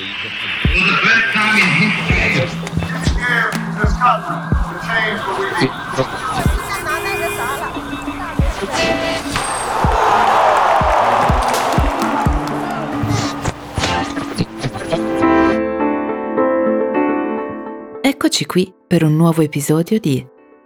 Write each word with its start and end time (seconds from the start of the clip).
Eccoci 18.02 18.46
qui 18.46 18.72
per 18.86 19.02
un 19.02 19.16
nuovo 19.16 19.42
episodio 19.42 19.98
di 19.98 20.24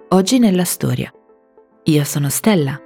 Oggi 0.08 0.38
nella 0.38 0.64
storia. 0.64 1.12
Io 1.84 2.04
sono 2.04 2.28
Stella. 2.28 2.80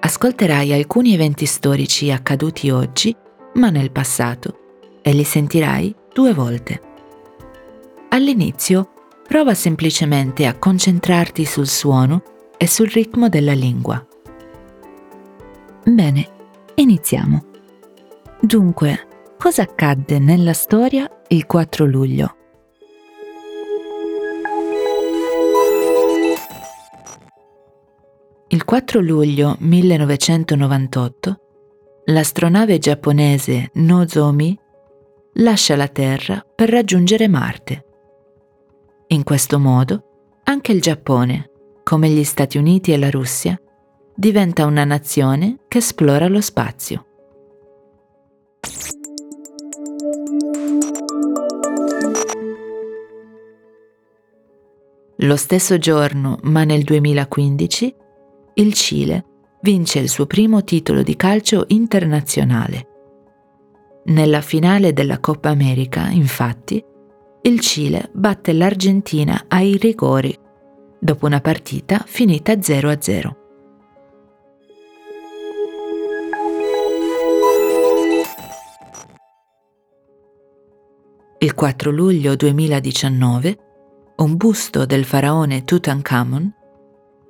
Ascolterai 0.00 0.72
alcuni 0.72 1.14
eventi 1.14 1.44
storici 1.44 2.10
accaduti 2.10 2.70
oggi, 2.70 3.14
ma 3.53 3.69
nel 3.69 3.91
passato, 3.91 4.59
e 5.01 5.13
li 5.13 5.23
sentirai 5.23 5.93
due 6.13 6.33
volte. 6.33 6.81
All'inizio, 8.09 8.91
prova 9.27 9.53
semplicemente 9.53 10.45
a 10.45 10.57
concentrarti 10.57 11.45
sul 11.45 11.67
suono 11.67 12.23
e 12.57 12.67
sul 12.67 12.87
ritmo 12.87 13.29
della 13.29 13.53
lingua. 13.53 14.05
Bene, 15.85 16.29
iniziamo. 16.75 17.43
Dunque, 18.39 19.07
cosa 19.37 19.63
accadde 19.63 20.19
nella 20.19 20.53
storia 20.53 21.09
il 21.29 21.45
4 21.45 21.85
luglio? 21.85 22.35
Il 28.49 28.65
4 28.65 28.99
luglio 29.01 29.55
1998 29.59 31.42
l'astronave 32.05 32.79
giapponese 32.79 33.69
Nozomi 33.75 34.57
lascia 35.35 35.75
la 35.75 35.87
Terra 35.87 36.45
per 36.55 36.69
raggiungere 36.69 37.27
Marte. 37.27 37.85
In 39.07 39.23
questo 39.23 39.57
modo, 39.59 40.39
anche 40.43 40.71
il 40.73 40.81
Giappone, 40.81 41.49
come 41.83 42.09
gli 42.09 42.23
Stati 42.23 42.57
Uniti 42.57 42.91
e 42.91 42.97
la 42.97 43.09
Russia, 43.09 43.59
diventa 44.13 44.65
una 44.65 44.83
nazione 44.83 45.59
che 45.67 45.77
esplora 45.77 46.27
lo 46.27 46.41
spazio. 46.41 47.05
Lo 55.17 55.35
stesso 55.37 55.77
giorno, 55.77 56.37
ma 56.43 56.65
nel 56.65 56.83
2015, 56.83 57.95
il 58.55 58.73
Cile 58.73 59.25
vince 59.63 59.99
il 59.99 60.09
suo 60.09 60.25
primo 60.25 60.63
titolo 60.63 61.03
di 61.03 61.15
calcio 61.15 61.63
internazionale. 61.69 62.87
Nella 64.05 64.41
finale 64.41 64.91
della 64.91 65.19
Coppa 65.19 65.49
America, 65.49 66.09
infatti, 66.09 66.83
il 67.43 67.59
Cile 67.61 68.09
batte 68.13 68.51
l'Argentina 68.51 69.45
ai 69.47 69.77
rigori, 69.77 70.37
dopo 70.99 71.25
una 71.25 71.39
partita 71.39 72.03
finita 72.05 72.53
0-0. 72.53 73.35
Il 81.39 81.53
4 81.53 81.91
luglio 81.91 82.35
2019, 82.35 83.57
un 84.17 84.35
busto 84.35 84.85
del 84.85 85.05
faraone 85.05 85.63
Tutankhamon 85.63 86.53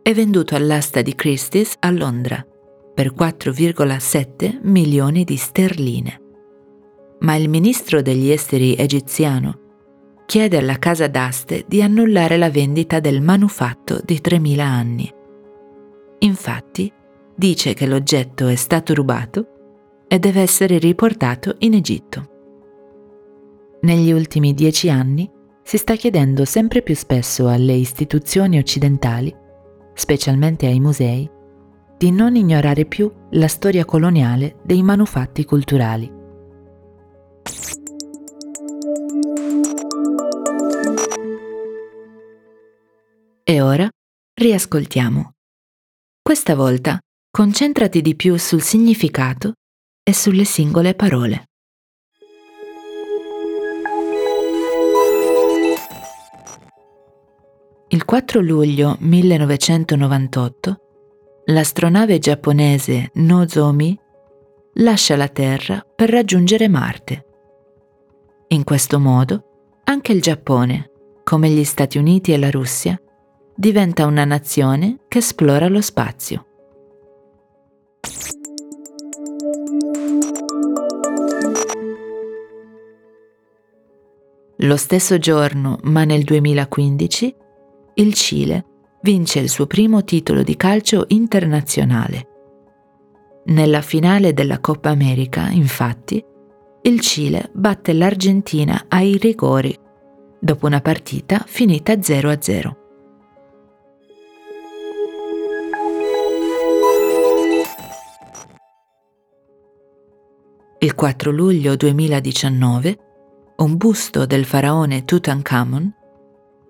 è 0.04 0.14
venduto 0.14 0.56
all'asta 0.56 1.02
di 1.02 1.16
Christie's 1.16 1.76
a 1.80 1.90
Londra 1.90 2.46
per 2.94 3.14
4,7 3.14 4.60
milioni 4.64 5.24
di 5.24 5.38
sterline. 5.38 6.22
Ma 7.20 7.36
il 7.36 7.48
ministro 7.48 8.02
degli 8.02 8.30
esteri 8.30 8.76
egiziano 8.76 9.60
chiede 10.26 10.58
alla 10.58 10.78
casa 10.78 11.08
d'aste 11.08 11.64
di 11.70 11.82
annullare 11.82 12.36
la 12.36 12.50
vendita 12.50 13.00
del 13.00 13.22
manufatto 13.22 14.02
di 14.04 14.20
3.000 14.22 14.60
anni. 14.60 15.10
Infatti, 16.20 16.92
dice 17.34 17.74
che 17.74 17.88
l'oggetto 17.88 18.48
è 18.48 18.56
stato 18.56 18.94
rubato 18.94 19.48
e 20.10 20.20
deve 20.20 20.42
essere 20.42 20.80
riportato 20.80 21.56
in 21.60 21.76
Egitto. 21.76 22.30
Negli 23.84 24.12
ultimi 24.12 24.54
dieci 24.54 24.90
anni 24.90 25.32
si 25.64 25.78
sta 25.78 25.96
chiedendo 25.96 26.44
sempre 26.44 26.82
più 26.82 26.94
spesso 26.94 27.48
alle 27.48 27.74
istituzioni 27.74 28.58
occidentali 28.58 29.34
specialmente 29.94 30.66
ai 30.66 30.80
musei, 30.80 31.30
di 31.98 32.12
non 32.12 32.36
ignorare 32.36 32.86
più 32.86 33.12
la 33.32 33.48
storia 33.48 33.86
coloniale 33.86 34.58
dei 34.64 34.84
manufatti 34.84 35.46
culturali. 35.46 36.12
E 43.46 43.62
ora 43.62 43.90
riascoltiamo. 44.34 45.34
Questa 46.22 46.56
volta 46.56 47.00
concentrati 47.30 48.02
di 48.02 48.16
più 48.16 48.38
sul 48.38 48.62
significato 48.62 49.54
e 50.02 50.14
sulle 50.14 50.46
singole 50.46 50.96
parole. 50.96 51.46
Il 57.94 58.06
4 58.06 58.42
luglio 58.42 58.98
1998 59.02 60.78
l'astronave 61.46 62.18
giapponese 62.18 63.12
Nozomi 63.14 63.96
lascia 64.78 65.16
la 65.16 65.28
Terra 65.28 65.86
per 65.96 66.10
raggiungere 66.10 66.68
Marte. 66.68 67.26
In 68.48 68.64
questo 68.64 69.00
modo, 69.00 69.44
anche 69.84 70.12
il 70.12 70.24
Giappone, 70.24 70.90
come 71.24 71.50
gli 71.50 71.64
Stati 71.64 72.00
Uniti 72.00 72.34
e 72.34 72.40
la 72.40 72.50
Russia, 72.50 73.00
diventa 73.56 74.08
una 74.08 74.26
nazione 74.26 75.02
che 75.08 75.20
esplora 75.20 75.68
lo 75.68 75.82
spazio. 75.82 76.46
Lo 84.56 84.78
stesso 84.78 85.20
giorno, 85.20 85.78
ma 85.84 86.06
nel 86.06 86.24
2015, 86.24 87.36
il 87.96 88.14
Cile 88.14 88.66
vince 89.02 89.40
il 89.40 89.50
suo 89.50 89.68
primo 89.68 90.04
titolo 90.04 90.42
di 90.42 90.56
calcio 90.56 91.06
internazionale. 91.10 92.28
Nella 93.46 93.82
finale 93.82 94.34
della 94.34 94.60
Coppa 94.60 94.90
America, 94.90 95.50
infatti, 95.50 96.24
il 96.84 97.00
Cile 97.02 97.50
batte 97.54 97.94
l'Argentina 97.94 98.86
ai 98.88 99.18
rigori, 99.18 99.78
dopo 100.40 100.66
una 100.66 100.82
partita 100.82 101.44
finita 101.46 101.94
0-0. 101.94 102.76
Il 110.80 110.96
4 110.96 111.32
luglio 111.32 111.76
2019, 111.76 112.98
un 113.58 113.78
busto 113.78 114.26
del 114.26 114.46
faraone 114.46 115.06
Tutankhamon 115.06 116.02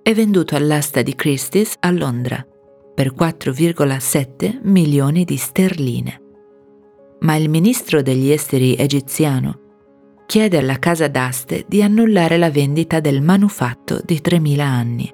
è 0.04 0.14
venduto 0.14 0.58
all'asta 0.58 1.02
di 1.02 1.16
Christie's 1.16 1.76
a 1.80 1.90
Londra 1.90 2.46
per 2.94 3.16
4,7 3.16 4.60
milioni 4.64 5.24
di 5.24 5.38
sterline. 5.38 6.22
Ma 7.22 7.38
il 7.38 7.50
ministro 7.50 8.02
degli 8.02 8.30
esteri 8.30 8.76
egiziano 8.76 9.62
chiede 10.26 10.58
alla 10.58 10.78
casa 10.78 11.08
d'aste 11.08 11.64
di 11.70 11.82
annullare 11.82 12.38
la 12.38 12.52
vendita 12.52 13.00
del 13.00 13.22
manufatto 13.22 14.02
di 14.04 14.20
3.000 14.22 14.60
anni. 14.60 15.14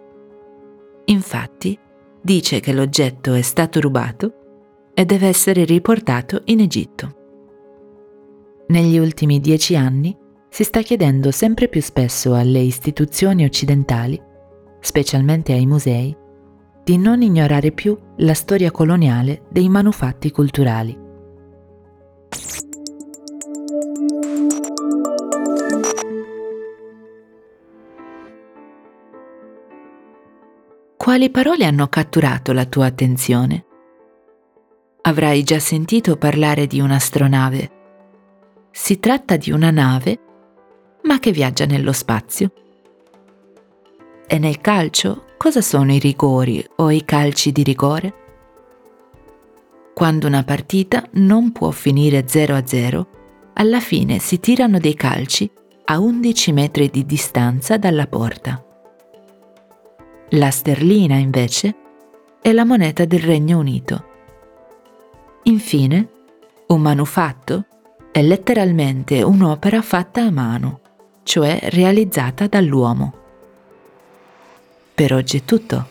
Infatti, 1.05 1.77
dice 2.19 2.59
che 2.59 2.73
l'oggetto 2.73 3.35
è 3.35 3.43
stato 3.43 3.79
rubato 3.79 4.33
e 4.95 5.05
deve 5.05 5.27
essere 5.27 5.65
riportato 5.65 6.41
in 6.45 6.61
Egitto. 6.61 7.15
Negli 8.69 8.97
ultimi 8.97 9.39
dieci 9.39 9.75
anni 9.75 10.17
si 10.49 10.63
sta 10.63 10.81
chiedendo 10.81 11.29
sempre 11.29 11.67
più 11.67 11.81
spesso 11.81 12.33
alle 12.33 12.59
istituzioni 12.59 13.45
occidentali 13.45 14.19
specialmente 14.79 15.53
ai 15.53 15.65
musei, 15.65 16.15
di 16.83 16.97
non 16.97 17.21
ignorare 17.21 17.71
più 17.71 17.97
la 18.17 18.33
storia 18.33 18.71
coloniale 18.71 19.43
dei 19.49 19.69
manufatti 19.69 20.31
culturali. 20.31 21.07
Quali 30.97 31.29
parole 31.31 31.65
hanno 31.65 31.87
catturato 31.87 32.53
la 32.53 32.65
tua 32.65 32.85
attenzione? 32.85 33.65
Avrai 35.01 35.43
già 35.43 35.57
sentito 35.57 36.17
parlare 36.17 36.67
di 36.67 36.79
un'astronave. 36.79 37.71
Si 38.69 38.99
tratta 38.99 39.37
di 39.37 39.49
una 39.49 39.71
nave, 39.71 40.19
ma 41.03 41.17
che 41.17 41.31
viaggia 41.31 41.65
nello 41.65 41.93
spazio. 41.93 42.51
E 44.31 44.37
nel 44.37 44.61
calcio 44.61 45.25
cosa 45.37 45.59
sono 45.59 45.91
i 45.91 45.97
rigori 45.97 46.63
o 46.75 46.91
i 46.91 47.03
calci 47.03 47.51
di 47.51 47.63
rigore? 47.63 48.13
Quando 49.95 50.27
una 50.27 50.43
partita 50.43 51.03
non 51.13 51.51
può 51.51 51.71
finire 51.71 52.27
0 52.27 52.55
a 52.55 52.61
0 52.63 53.07
alla 53.53 53.79
fine 53.79 54.19
si 54.19 54.39
tirano 54.39 54.77
dei 54.77 54.93
calci 54.93 55.49
a 55.85 55.99
11 55.99 56.51
metri 56.51 56.91
di 56.91 57.07
distanza 57.07 57.77
dalla 57.77 58.05
porta. 58.05 58.63
La 60.29 60.51
sterlina, 60.51 61.15
invece, 61.15 61.75
è 62.39 62.51
la 62.51 62.65
moneta 62.65 63.05
del 63.05 63.21
Regno 63.21 63.57
Unito. 63.57 64.05
Infine, 65.45 66.07
un 66.67 66.81
manufatto 66.81 67.65
è 68.11 68.21
letteralmente 68.21 69.23
un'opera 69.23 69.81
fatta 69.81 70.21
a 70.21 70.29
mano, 70.29 70.81
cioè 71.23 71.57
realizzata 71.63 72.45
dall'uomo. 72.45 73.13
Per 74.99 75.13
oggi 75.13 75.37
è 75.37 75.45
tutto. 75.45 75.87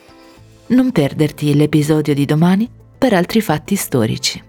Non 0.66 0.92
perderti 0.92 1.54
l'episodio 1.54 2.12
di 2.12 2.26
domani 2.26 2.68
per 2.98 3.14
altri 3.14 3.40
fatti 3.40 3.74
storici. 3.74 4.47